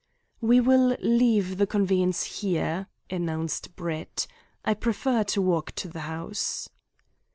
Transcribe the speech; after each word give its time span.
"We 0.41 0.59
will 0.59 0.97
leave 1.03 1.59
the 1.59 1.67
conveyance 1.67 2.23
here," 2.41 2.87
announced 3.11 3.75
Brett 3.75 4.25
"I 4.65 4.73
prefer 4.73 5.23
to 5.25 5.43
walk 5.43 5.73
to 5.73 5.89
the 5.89 5.99
house." 6.09 6.67